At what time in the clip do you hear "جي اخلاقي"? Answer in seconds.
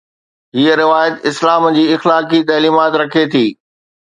1.75-2.39